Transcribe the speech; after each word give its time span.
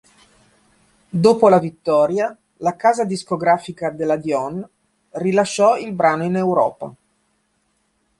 Dopo 1.11 1.47
la 1.47 1.59
vittoria, 1.59 2.35
la 2.57 2.75
casa 2.75 3.05
discografica 3.05 3.91
della 3.91 4.15
Dion 4.15 4.67
rilasciò 5.11 5.77
il 5.77 5.93
brano 5.93 6.23
in 6.23 6.35
Europa. 6.37 6.93